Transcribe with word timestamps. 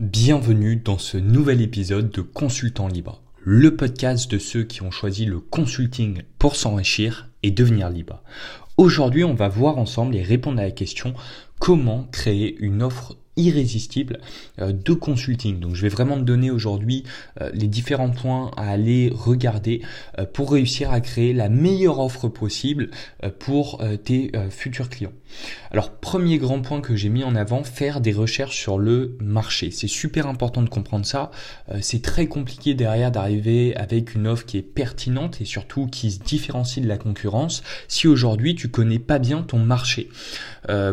Bienvenue 0.00 0.76
dans 0.76 0.96
ce 0.96 1.16
nouvel 1.18 1.60
épisode 1.60 2.12
de 2.12 2.20
Consultant 2.20 2.86
Libre, 2.86 3.20
le 3.42 3.74
podcast 3.74 4.30
de 4.30 4.38
ceux 4.38 4.62
qui 4.62 4.82
ont 4.82 4.92
choisi 4.92 5.24
le 5.24 5.40
consulting 5.40 6.22
pour 6.38 6.54
s'enrichir 6.54 7.30
et 7.42 7.50
devenir 7.50 7.90
libre. 7.90 8.22
Aujourd'hui, 8.76 9.24
on 9.24 9.34
va 9.34 9.48
voir 9.48 9.76
ensemble 9.76 10.14
et 10.14 10.22
répondre 10.22 10.60
à 10.60 10.62
la 10.62 10.70
question 10.70 11.14
comment 11.58 12.04
créer 12.12 12.56
une 12.60 12.84
offre 12.84 13.16
irrésistible 13.38 14.18
euh, 14.60 14.72
de 14.72 14.92
consulting. 14.92 15.60
Donc 15.60 15.74
je 15.74 15.82
vais 15.82 15.88
vraiment 15.88 16.16
te 16.16 16.22
donner 16.22 16.50
aujourd'hui 16.50 17.04
euh, 17.40 17.50
les 17.54 17.68
différents 17.68 18.10
points 18.10 18.50
à 18.56 18.68
aller 18.68 19.10
regarder 19.14 19.80
euh, 20.18 20.26
pour 20.26 20.52
réussir 20.52 20.90
à 20.90 21.00
créer 21.00 21.32
la 21.32 21.48
meilleure 21.48 22.00
offre 22.00 22.28
possible 22.28 22.90
pour 23.38 23.82
tes 24.04 24.32
futurs 24.50 24.88
clients. 24.88 25.12
Alors 25.70 25.90
premier 25.90 26.38
grand 26.38 26.60
point 26.60 26.80
que 26.80 26.96
j'ai 26.96 27.08
mis 27.08 27.22
en 27.22 27.34
avant, 27.34 27.62
faire 27.62 28.00
des 28.00 28.12
recherches 28.12 28.56
sur 28.56 28.78
le 28.78 29.16
marché. 29.20 29.70
C'est 29.70 29.88
super 29.88 30.26
important 30.26 30.62
de 30.62 30.68
comprendre 30.68 31.06
ça. 31.06 31.30
C'est 31.80 32.02
très 32.02 32.26
compliqué 32.26 32.74
derrière 32.74 33.10
d'arriver 33.10 33.76
avec 33.76 34.14
une 34.14 34.26
offre 34.26 34.46
qui 34.46 34.58
est 34.58 34.62
pertinente 34.62 35.40
et 35.40 35.44
surtout 35.44 35.86
qui 35.86 36.10
se 36.10 36.18
différencie 36.18 36.82
de 36.82 36.88
la 36.88 36.98
concurrence 36.98 37.62
si 37.86 38.08
aujourd'hui 38.08 38.54
tu 38.54 38.68
connais 38.68 38.98
pas 38.98 39.18
bien 39.18 39.42
ton 39.42 39.58
marché. 39.58 40.08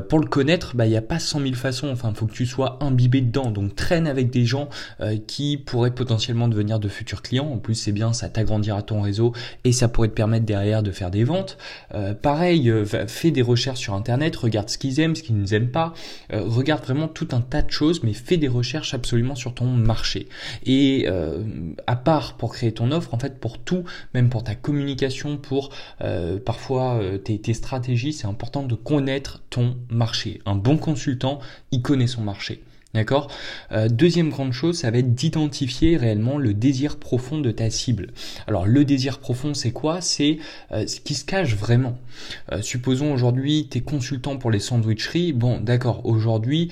Pour 0.10 0.20
le 0.20 0.28
connaître, 0.28 0.76
bah, 0.76 0.86
il 0.86 0.90
n'y 0.90 0.98
a 0.98 1.02
pas 1.02 1.20
100 1.20 1.42
000 1.42 1.54
façons. 1.56 1.90
Enfin, 1.90 2.14
faut 2.14 2.26
que 2.26 2.34
tu 2.34 2.46
sois 2.46 2.78
imbibé 2.82 3.22
dedans. 3.22 3.52
Donc 3.52 3.76
traîne 3.76 4.08
avec 4.08 4.30
des 4.30 4.46
gens 4.46 4.70
euh, 5.02 5.18
qui 5.28 5.58
pourraient 5.58 5.94
potentiellement 5.94 6.48
devenir 6.48 6.80
de 6.80 6.88
futurs 6.88 7.22
clients. 7.22 7.50
En 7.50 7.58
plus, 7.58 7.76
c'est 7.76 7.92
bien, 7.92 8.14
ça 8.14 8.30
t'agrandira 8.30 8.82
ton 8.82 9.02
réseau 9.02 9.34
et 9.64 9.72
ça 9.72 9.88
pourrait 9.88 10.08
te 10.08 10.14
permettre 10.14 10.46
derrière 10.46 10.84
de 10.84 10.92
faire 10.92 11.12
des 11.12 11.24
ventes. 11.24 11.58
Euh, 11.94 12.14
pareil, 12.14 12.70
euh, 12.70 12.86
fais 12.86 13.32
des 13.32 13.42
recherches 13.42 13.80
sur 13.80 13.94
Internet, 13.94 14.36
regarde 14.36 14.70
ce 14.70 14.78
qu'ils 14.78 15.00
aiment, 15.00 15.16
ce 15.16 15.24
qu'ils 15.24 15.40
ne 15.40 15.54
aiment 15.54 15.72
pas. 15.72 15.94
regarde 16.32 16.84
vraiment 16.84 17.08
tout 17.08 17.28
un 17.32 17.42
tas 17.42 17.62
de 17.62 17.72
choses, 17.72 18.04
mais 18.04 18.14
fais 18.14 18.38
des 18.38 18.48
recherches 18.48 18.94
absolument 18.94 19.36
sur 19.36 19.54
ton 19.54 19.66
marché. 19.66 20.28
Et 20.66 21.08
à 21.88 21.96
part 21.96 22.38
pour 22.38 22.54
créer 22.54 22.72
ton 22.72 22.92
offre, 22.92 23.14
en 23.14 23.20
fait, 23.20 23.40
pour 23.40 23.58
tout, 23.60 23.84
même 24.14 24.30
pour 24.30 24.44
ta 24.44 24.56
communication, 24.56 25.38
pour 25.38 25.70
parfois 26.46 27.00
tes 27.24 27.54
stratégies, 27.54 28.14
c'est 28.14 28.28
important 28.28 28.64
de 28.64 28.76
connaître 28.76 29.44
ton 29.50 29.65
marché. 29.90 30.42
Un 30.46 30.56
bon 30.56 30.78
consultant, 30.78 31.40
il 31.72 31.82
connaît 31.82 32.08
son 32.08 32.22
marché. 32.22 32.62
D'accord? 32.94 33.30
Euh, 33.74 33.90
Deuxième 33.90 34.30
grande 34.30 34.54
chose, 34.54 34.78
ça 34.78 34.90
va 34.90 35.00
être 35.00 35.14
d'identifier 35.14 35.98
réellement 35.98 36.38
le 36.38 36.54
désir 36.54 36.96
profond 36.96 37.42
de 37.42 37.52
ta 37.52 37.70
cible. 37.70 38.12
Alors 38.48 38.66
le 38.66 38.86
désir 38.86 39.20
profond, 39.20 39.54
c'est 39.54 39.74
quoi? 39.74 40.00
C'est 40.00 40.38
euh, 40.72 40.88
ce 40.88 41.02
qui 41.02 41.14
se 41.14 41.26
cache 41.26 41.56
vraiment. 41.58 41.98
Euh, 42.54 42.62
supposons 42.62 43.14
aujourd'hui, 43.14 43.68
t'es 43.70 43.82
consultant 43.82 44.38
pour 44.38 44.50
les 44.50 44.62
sandwicheries. 44.62 45.34
Bon, 45.34 45.60
d'accord, 45.60 46.06
aujourd'hui, 46.06 46.72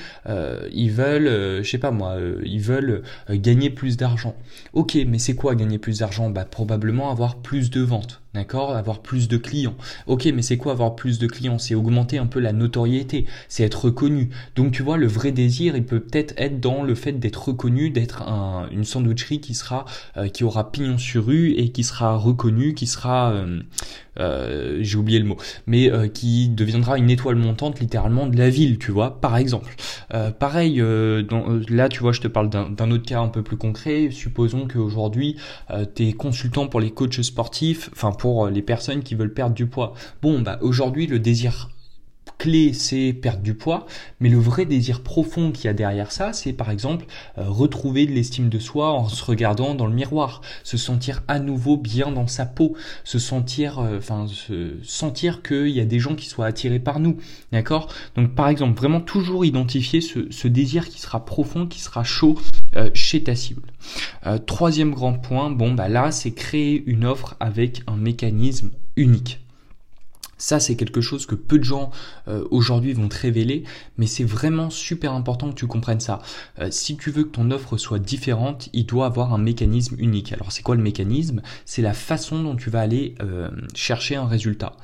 ils 0.72 0.92
veulent, 0.92 1.62
je 1.62 1.70
sais 1.70 1.78
pas 1.78 1.92
moi, 1.92 2.16
ils 2.46 2.62
veulent 2.62 3.04
gagner 3.30 3.70
plus 3.70 3.98
d'argent. 3.98 4.34
Ok, 4.72 4.98
mais 5.06 5.20
c'est 5.20 5.36
quoi 5.36 5.56
gagner 5.56 5.78
plus 5.78 6.00
d'argent? 6.00 6.30
Bah 6.30 6.46
probablement 6.46 7.12
avoir 7.12 7.36
plus 7.42 7.70
de 7.70 7.82
ventes. 7.82 8.23
D'accord? 8.34 8.76
Avoir 8.76 9.02
plus 9.02 9.28
de 9.28 9.38
clients. 9.38 9.76
Ok, 10.08 10.28
mais 10.34 10.42
c'est 10.42 10.58
quoi 10.58 10.72
avoir 10.72 10.96
plus 10.96 11.20
de 11.20 11.28
clients? 11.28 11.60
C'est 11.60 11.76
augmenter 11.76 12.18
un 12.18 12.26
peu 12.26 12.40
la 12.40 12.52
notoriété, 12.52 13.26
c'est 13.48 13.64
être 13.64 13.86
reconnu. 13.86 14.30
Donc 14.56 14.72
tu 14.72 14.82
vois, 14.82 14.98
le 14.98 15.06
vrai 15.06 15.32
désir, 15.32 15.76
il 15.76 15.86
peut 15.86 16.00
peut-être 16.00 16.34
être 16.38 16.60
dans 16.60 16.82
le 16.82 16.96
fait 16.96 17.14
d'être 17.14 17.50
reconnu, 17.50 17.92
d'être 17.92 18.24
un, 18.24 18.68
une 18.72 18.86
sandwicherie 18.86 19.40
qui 19.40 19.54
sera, 19.54 19.86
euh, 20.18 20.30
qui 20.30 20.44
aura 20.44 20.72
pignon 20.72 20.98
sur 20.98 21.28
rue 21.28 21.52
et 21.52 21.70
qui 21.70 21.84
sera 21.84 22.18
reconnue, 22.18 22.74
qui 22.74 22.88
sera, 22.88 23.32
euh, 23.32 23.62
euh, 24.20 24.80
j'ai 24.82 24.98
oublié 24.98 25.20
le 25.20 25.26
mot, 25.26 25.38
mais 25.68 25.90
qui 26.14 26.50
deviendra 26.50 26.98
une 26.98 27.10
étoile 27.10 27.36
montante 27.36 27.80
littéralement 27.80 28.28
de 28.28 28.38
la 28.38 28.50
ville, 28.50 28.78
tu 28.78 28.92
vois, 28.92 29.20
par 29.22 29.38
exemple. 29.38 29.76
pareil, 30.40 30.80
dans, 30.80 31.60
là, 31.70 31.90
tu 31.90 32.00
vois, 32.00 32.12
je 32.12 32.22
te 32.22 32.28
parle 32.28 32.50
d'un 32.50 32.92
autre 32.92 33.06
cas 33.06 33.20
un 33.20 33.28
peu 33.28 33.44
plus 33.44 33.58
concret. 33.58 34.10
Supposons 34.12 34.68
qu'aujourd'hui, 34.68 35.38
tu 35.96 36.08
es 36.08 36.14
consultant 36.14 36.68
pour 36.68 36.80
les 36.80 36.92
coachs 36.92 37.22
sportifs, 37.22 37.90
enfin 37.94 38.12
pour 38.12 38.48
les 38.48 38.62
personnes 38.62 39.04
qui 39.04 39.16
veulent 39.16 39.34
perdre 39.34 39.56
du 39.56 39.68
poids. 39.68 39.94
Bon, 40.22 40.42
bah 40.42 40.60
aujourd'hui 40.62 41.08
le 41.08 41.20
désir 41.20 41.70
clé, 42.44 42.74
c'est 42.74 43.14
perdre 43.14 43.42
du 43.42 43.54
poids, 43.54 43.86
mais 44.20 44.28
le 44.28 44.38
vrai 44.38 44.66
désir 44.66 45.02
profond 45.02 45.54
qu'il 45.54 45.64
y 45.64 45.68
a 45.70 45.74
derrière 45.74 46.12
ça, 46.12 46.34
c'est 46.34 46.52
par 46.52 46.72
exemple 46.72 47.06
euh, 47.38 47.46
retrouver 47.48 48.06
de 48.06 48.12
l'estime 48.12 48.50
de 48.50 48.60
soi 48.60 48.92
en 48.92 49.08
se 49.08 49.24
regardant 49.24 49.76
dans 49.76 49.88
le 49.88 49.94
miroir, 49.94 50.42
se 50.66 50.76
sentir 50.76 51.24
à 51.30 51.40
nouveau 51.40 51.78
bien 51.78 52.12
dans 52.12 52.28
sa 52.28 52.46
peau, 52.46 52.76
se 53.06 53.18
sentir, 53.18 53.80
euh, 53.80 53.98
enfin, 53.98 54.28
se 54.28 54.74
sentir 54.84 55.42
qu'il 55.42 55.70
y 55.70 55.80
a 55.80 55.86
des 55.86 56.00
gens 56.00 56.16
qui 56.16 56.28
soient 56.28 56.46
attirés 56.46 56.80
par 56.80 57.00
nous, 57.00 57.16
d'accord? 57.54 57.88
Donc 58.18 58.36
par 58.36 58.50
exemple, 58.50 58.78
vraiment 58.78 59.00
toujours 59.00 59.46
identifier 59.46 60.02
ce, 60.02 60.48
désir 60.50 60.90
qui 60.90 61.00
sera 61.00 61.24
profond, 61.24 61.66
qui 61.66 61.80
sera 61.80 62.04
chaud 62.04 62.38
euh, 62.76 62.90
chez 62.94 63.24
ta 63.24 63.36
cible. 63.36 63.72
troisième 64.46 64.92
grand 64.92 65.14
point, 65.14 65.50
bon 65.50 65.72
bah 65.72 65.88
là, 65.88 66.12
c'est 66.12 66.32
créer 66.32 66.84
une 66.88 67.06
offre 67.06 67.38
avec 67.40 67.84
un 67.88 67.96
mécanisme 67.96 68.72
unique. 68.98 69.43
Ça, 70.44 70.60
c'est 70.60 70.76
quelque 70.76 71.00
chose 71.00 71.26
que 71.26 71.36
peu 71.36 71.58
de 71.58 71.64
gens 71.64 71.90
euh, 72.28 72.44
aujourd'hui 72.52 72.92
vont 72.92 73.08
te 73.08 73.18
révéler, 73.18 73.64
mais 73.98 74.08
c'est 74.08 74.26
vraiment 74.26 74.70
super 74.70 75.14
important 75.14 75.50
que 75.50 75.56
tu 75.56 75.68
comprennes 75.68 76.02
ça. 76.02 76.22
Euh, 76.60 76.68
si 76.70 76.98
tu 76.98 77.12
veux 77.12 77.24
que 77.24 77.30
ton 77.30 77.50
offre 77.50 77.78
soit 77.78 77.98
différente, 77.98 78.68
il 78.74 78.86
doit 78.86 79.06
avoir 79.06 79.34
un 79.34 79.38
mécanisme 79.38 79.96
unique. 80.00 80.34
Alors, 80.34 80.52
c'est 80.52 80.62
quoi 80.62 80.76
le 80.76 80.82
mécanisme? 80.82 81.42
C'est 81.64 81.82
la 81.82 81.94
façon 81.94 82.44
dont 82.44 82.58
tu 82.58 82.70
vas 82.70 82.82
aller 82.82 83.16
euh, 83.22 83.52
chercher 83.74 84.18
un 84.18 84.26
résultat. 84.26 84.76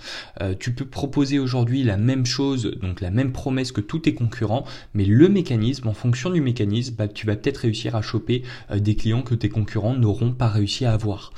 tu 0.60 0.74
peux 0.74 0.86
proposer 0.86 1.40
aujourd'hui 1.40 1.84
la 1.84 1.98
même 1.98 2.26
chose, 2.26 2.72
donc 2.82 3.02
la 3.02 3.12
même 3.12 3.34
promesse 3.34 3.74
que 3.74 3.82
tous 3.82 4.00
tes 4.00 4.14
concurrents, 4.14 4.64
mais 4.94 5.04
le 5.04 5.28
mécanisme, 5.28 5.90
en 5.90 5.94
fonction 5.94 6.30
du 6.30 6.40
mécanisme, 6.40 6.96
bah, 6.98 7.10
tu 7.10 7.26
vas 7.26 7.36
peut-être 7.36 7.58
réussir 7.58 7.98
à 7.98 8.02
choper 8.02 8.44
des 8.74 8.96
clients 8.96 9.24
que 9.24 9.36
tes 9.36 9.50
concurrents 9.50 9.94
n'auront 9.94 10.32
pas 10.32 10.48
réussi 10.48 10.86
à 10.86 10.94
avoir. 10.94 11.34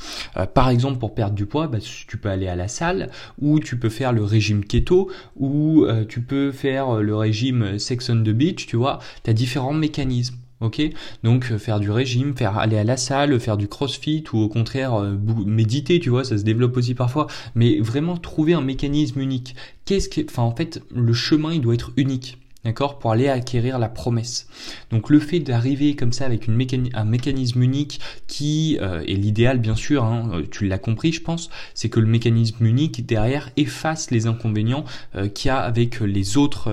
par 0.54 0.70
exemple, 0.70 1.00
pour 1.00 1.16
perdre 1.16 1.34
du 1.34 1.48
poids, 1.48 1.68
bah, 1.68 1.80
tu 1.80 2.18
peux 2.18 2.30
aller 2.30 2.48
à 2.48 2.56
la 2.56 2.68
salle 2.68 3.10
ou 3.40 3.60
tu 3.60 3.80
peux 3.80 3.90
faire 3.90 4.11
le 4.12 4.24
régime 4.24 4.64
keto 4.64 5.10
ou 5.36 5.86
euh, 5.86 6.06
tu 6.06 6.22
peux 6.22 6.52
faire 6.52 6.96
euh, 6.98 7.02
le 7.02 7.16
régime 7.16 7.80
sex 7.80 8.10
on 8.10 8.22
the 8.22 8.30
beach, 8.30 8.68
tu 8.68 8.76
vois, 8.76 9.00
tu 9.24 9.30
as 9.30 9.34
différents 9.34 9.74
mécanismes. 9.74 10.36
Ok, 10.60 10.80
donc 11.24 11.52
euh, 11.52 11.58
faire 11.58 11.80
du 11.80 11.90
régime, 11.90 12.38
faire 12.38 12.60
aller 12.60 12.78
à 12.78 12.84
la 12.84 12.96
salle, 12.96 13.40
faire 13.40 13.58
du 13.58 13.68
crossfit 13.68 14.24
ou 14.32 14.38
au 14.38 14.48
contraire 14.48 15.00
méditer, 15.46 16.00
tu 16.00 16.12
vois, 16.12 16.24
ça 16.24 16.38
se 16.38 16.44
développe 16.44 16.78
aussi 16.78 16.94
parfois. 16.94 17.26
Mais 17.56 17.80
vraiment 17.80 18.16
trouver 18.16 18.54
un 18.54 18.62
mécanisme 18.62 19.20
unique. 19.20 19.56
Qu'est-ce 19.86 20.08
que, 20.08 20.22
enfin 20.30 20.44
en 20.44 20.56
fait, 20.56 20.84
le 20.94 21.14
chemin 21.14 21.54
il 21.54 21.62
doit 21.62 21.74
être 21.74 21.92
unique 21.98 22.38
d'accord, 22.64 23.00
pour 23.00 23.12
aller 23.12 23.28
acquérir 23.28 23.80
la 23.80 23.90
promesse. 23.90 24.48
Donc 24.92 25.10
le 25.10 25.20
fait 25.20 25.40
d'arriver 25.40 25.96
comme 25.96 26.14
ça 26.14 26.26
avec 26.26 26.48
un 26.48 27.06
mécanisme 27.06 27.62
unique 27.62 28.00
qui 28.28 28.78
euh, 28.82 29.02
est 29.02 29.16
l'idéal 29.16 29.60
bien 29.60 29.76
sûr, 29.76 30.04
hein, 30.04 30.30
euh, 30.34 30.44
tu 30.50 30.68
l'as 30.68 30.78
compris 30.78 31.12
je 31.12 31.22
pense, 31.22 31.50
c'est 31.74 31.90
que 31.90 32.00
le 32.00 32.08
mécanisme 32.08 32.66
unique 32.66 33.06
derrière 33.06 33.50
efface 33.58 34.12
les 34.12 34.28
inconvénients 34.28 34.86
euh, 35.16 35.28
qu'il 35.28 35.48
y 35.48 35.52
a 35.52 35.60
avec 35.60 36.00
les 36.00 36.38
autres, 36.38 36.72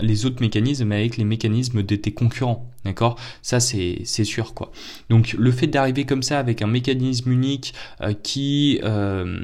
les 0.00 0.26
autres 0.26 0.40
mécanismes, 0.40 0.92
avec 0.92 1.16
les 1.16 1.24
mécanismes 1.24 1.82
de 1.82 1.96
tes 1.96 2.12
concurrents. 2.12 2.67
D'accord? 2.84 3.18
Ça, 3.42 3.60
c'est 3.60 4.04
sûr, 4.24 4.54
quoi. 4.54 4.70
Donc, 5.10 5.34
le 5.38 5.50
fait 5.50 5.66
d'arriver 5.66 6.06
comme 6.06 6.22
ça 6.22 6.38
avec 6.38 6.62
un 6.62 6.66
mécanisme 6.66 7.30
unique 7.30 7.74
euh, 8.00 8.14
qui, 8.14 8.80
euh, 8.84 9.40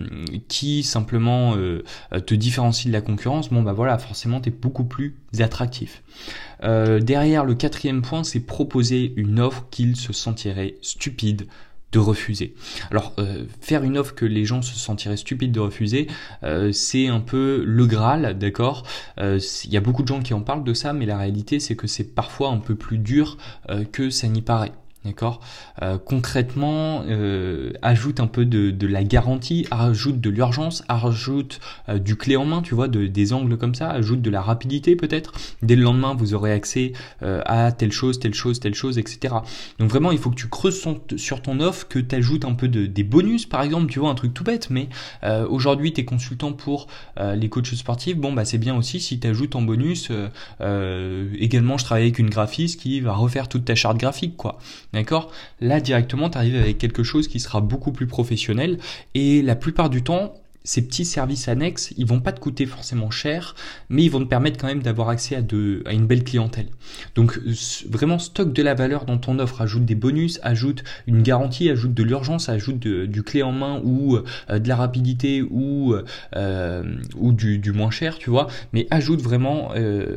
qui 0.49 0.83
simplement 0.83 1.57
euh, 1.57 1.83
te 2.27 2.35
différencie 2.35 2.87
de 2.87 2.93
la 2.93 3.01
concurrence, 3.01 3.51
bon, 3.51 3.63
bah 3.63 3.73
voilà, 3.73 3.99
forcément, 3.99 4.41
tu 4.41 4.51
beaucoup 4.51 4.85
plus 4.85 5.17
attractif. 5.41 6.03
derrière, 6.63 7.45
le 7.45 7.55
quatrième 7.55 8.03
point, 8.03 8.23
c'est 8.23 8.41
proposer 8.41 9.13
une 9.17 9.41
offre 9.41 9.67
qu'il 9.71 9.97
se 9.97 10.13
sentirait 10.13 10.77
stupide 10.81 11.47
de 11.95 11.99
refuser. 12.01 12.55
Alors 12.91 13.13
euh, 13.19 13.45
faire 13.61 13.85
une 13.85 13.97
offre 13.97 14.15
que 14.15 14.25
les 14.25 14.45
gens 14.45 14.63
se 14.63 14.77
sentiraient 14.77 15.17
stupides 15.17 15.53
de 15.53 15.61
refuser, 15.61 16.09
euh, 16.43 16.73
c'est 16.73 17.07
un 17.07 17.21
peu 17.21 17.63
le 17.65 17.87
Graal, 17.87 18.37
d'accord? 18.37 18.83
Euh, 19.19 19.39
Il 19.65 19.73
y 19.73 19.77
a 19.77 19.81
beaucoup 19.81 20.03
de 20.03 20.09
gens 20.09 20.21
qui 20.21 20.35
en 20.35 20.41
parlent 20.41 20.65
de 20.65 20.75
ça, 20.75 20.93
mais 20.93 21.07
la 21.07 21.17
réalité 21.17 21.61
c'est 21.61 21.77
que 21.77 21.87
c'est 21.87 22.15
parfois 22.15 22.51
un 22.51 22.59
peu 22.59 22.75
plus 22.75 22.99
dur 22.99 23.39
que 23.93 24.11
ça 24.11 24.27
n'y 24.29 24.43
paraît. 24.43 24.73
D'accord 25.05 25.41
euh, 25.83 25.99
Concrètement, 25.99 27.03
euh, 27.09 27.73
ajoute 27.83 28.21
un 28.21 28.27
peu 28.27 28.47
de, 28.47 28.71
de, 28.71 28.87
la 28.87 29.05
garantie, 29.05 29.67
ajoute 29.71 30.19
de 30.19 30.31
l'urgence, 30.31 30.83
ajoute 30.89 31.61
euh, 31.91 31.99
du 31.99 32.17
clé 32.17 32.37
en 32.37 32.47
main, 32.47 32.63
tu 32.63 32.75
vois, 32.75 32.89
de, 32.89 33.07
des 33.07 33.35
angles 33.35 33.59
comme 33.59 33.75
ça, 33.75 33.91
ajoute 33.91 34.23
de 34.23 34.31
la 34.31 34.41
rapidité 34.41 34.97
peut-être. 34.97 35.33
Dès 35.61 35.77
le 35.77 35.83
lendemain, 35.83 36.15
vous 36.15 36.33
aurez 36.33 36.53
accès 36.53 36.93
à 37.21 37.73
telle 37.73 37.93
chose, 37.93 38.19
telle 38.19 38.35
chose, 38.35 38.61
telle 38.61 38.75
chose, 38.75 38.99
etc. 38.99 39.35
Donc 39.79 39.91
vraiment, 39.91 40.11
il 40.11 40.19
faut 40.19 40.31
que 40.31 40.37
tu 40.37 40.49
creuses 40.49 40.83
sur 41.17 41.43
ton 41.43 41.61
offre, 41.61 41.87
que 41.89 41.99
tu 41.99 42.15
ajoutes 42.15 42.45
un 42.45 42.55
peu 42.55 42.69
de, 42.69 42.87
des 42.87 43.03
bonus, 43.03 43.47
par 43.47 43.63
exemple, 43.63 43.91
tu 43.91 43.99
vois, 43.99 44.11
un 44.11 44.15
truc 44.15 44.33
tout 44.33 44.45
bête, 44.45 44.71
mais 44.71 44.89
aujourd'hui, 45.49 45.93
tu 45.93 46.01
es 46.01 46.05
consultant 46.05 46.53
pour 46.53 46.87
les 47.19 47.49
coachs 47.49 47.75
sportifs, 47.75 48.17
bon, 48.17 48.33
bah 48.33 48.45
c'est 48.45 48.59
bien 48.59 48.77
aussi 48.77 49.01
si 49.01 49.19
tu 49.21 49.27
ajoutes 49.27 49.57
en 49.57 49.63
bonus, 49.63 50.11
également, 50.61 51.79
je 51.79 51.85
travaille 51.85 52.05
avec 52.05 52.19
une 52.19 52.31
graphiste 52.31 52.81
qui 52.81 53.01
va 53.01 53.15
refaire 53.15 53.49
toute 53.49 53.65
ta 53.65 53.75
charte 53.75 53.99
graphique, 53.99 54.37
quoi. 54.37 54.59
D'accord? 54.95 55.33
Là, 55.61 55.81
directement, 55.81 56.31
tu 56.31 56.39
arrives 56.39 56.55
avec 56.55 56.79
quelque 56.79 57.03
chose 57.03 57.27
qui 57.27 57.41
sera 57.41 57.61
beaucoup 57.61 57.91
plus 57.91 58.07
professionnel 58.07 58.79
et 59.15 59.43
la 59.43 59.57
plupart 59.57 59.91
du 59.91 60.03
temps, 60.05 60.35
ces 60.63 60.87
petits 60.87 61.05
services 61.05 61.49
annexes, 61.49 61.93
ils 61.99 62.07
vont 62.07 62.21
pas 62.21 62.33
te 62.33 62.41
coûter 62.41 62.65
forcément 62.65 63.11
cher, 63.11 63.55
mais 63.91 64.05
ils 64.05 64.09
vont 64.09 64.21
te 64.21 64.29
permettre 64.29 64.59
quand 64.59 64.69
même 64.69 64.83
d'avoir 64.83 65.11
accès 65.11 65.37
à, 65.37 65.93
une 65.93 66.07
belle 66.07 66.25
clientèle. 66.25 66.69
Donc 67.17 67.39
vraiment 67.91 68.19
stock 68.19 68.53
de 68.53 68.63
la 68.63 68.75
valeur 68.75 69.05
dans 69.05 69.19
ton 69.19 69.39
offre, 69.41 69.61
ajoute 69.61 69.85
des 69.85 69.95
bonus, 69.97 70.39
ajoute 70.43 70.85
une 71.07 71.23
garantie, 71.23 71.69
ajoute 71.69 71.93
de 71.93 72.03
l'urgence, 72.03 72.49
ajoute 72.49 72.79
du 72.79 73.23
clé 73.23 73.43
en 73.43 73.53
main 73.53 73.83
ou 73.85 74.17
euh, 74.17 74.59
de 74.59 74.69
la 74.69 74.77
rapidité 74.77 75.43
ou 75.43 75.95
euh, 76.35 76.83
ou 77.17 77.33
du, 77.33 77.59
du, 77.59 77.73
moins 77.73 77.91
cher, 77.91 78.17
tu 78.17 78.31
vois. 78.31 78.47
Mais 78.73 78.87
ajoute 78.91 79.21
vraiment 79.21 79.73
euh, 79.75 80.17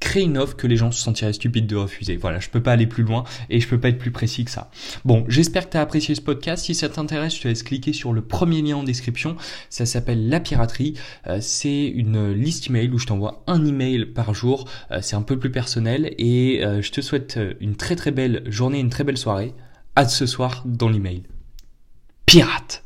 crée 0.00 0.22
une 0.22 0.38
offre 0.38 0.56
que 0.56 0.66
les 0.66 0.76
gens 0.76 0.90
se 0.90 1.00
sentiraient 1.00 1.32
stupides 1.32 1.66
de 1.66 1.76
refuser. 1.76 2.16
Voilà, 2.16 2.40
je 2.40 2.48
peux 2.48 2.62
pas 2.62 2.72
aller 2.72 2.86
plus 2.86 3.02
loin 3.02 3.24
et 3.50 3.60
je 3.60 3.68
peux 3.68 3.78
pas 3.78 3.88
être 3.88 3.98
plus 3.98 4.10
précis 4.10 4.44
que 4.44 4.50
ça. 4.50 4.70
Bon, 5.04 5.24
j'espère 5.28 5.66
que 5.66 5.72
tu 5.72 5.76
as 5.76 5.80
apprécié 5.80 6.14
ce 6.14 6.20
podcast. 6.20 6.64
Si 6.64 6.74
ça 6.74 6.88
t'intéresse, 6.88 7.36
je 7.36 7.42
te 7.42 7.48
laisse 7.48 7.62
cliquer 7.62 7.92
sur 7.92 8.12
le 8.12 8.22
premier 8.22 8.62
lien 8.62 8.76
en 8.76 8.82
description. 8.82 9.36
Ça 9.70 9.86
s'appelle 9.86 10.28
La 10.28 10.40
Piraterie. 10.40 10.94
Euh, 11.26 11.38
c'est 11.40 11.86
une 11.86 12.32
liste 12.32 12.68
email 12.68 12.90
où 12.90 12.98
je 12.98 13.06
t'envoie 13.06 13.42
un 13.46 13.64
email 13.64 14.06
par 14.06 14.34
jour. 14.34 14.68
Euh, 14.90 15.00
c'est 15.02 15.16
un 15.16 15.22
peu 15.22 15.38
plus 15.38 15.50
personnel 15.50 16.14
et 16.18 16.64
euh, 16.64 16.82
je 16.82 16.92
te 16.92 17.00
souhaite 17.00 17.38
une 17.60 17.76
très 17.76 17.96
très 17.96 18.10
belle 18.10 18.42
journée, 18.46 18.80
une 18.80 18.90
très 18.90 19.04
belle 19.04 19.18
soirée. 19.18 19.54
À 19.98 20.06
ce 20.06 20.26
soir 20.26 20.62
dans 20.66 20.90
l'email. 20.90 21.22
Pirate 22.26 22.85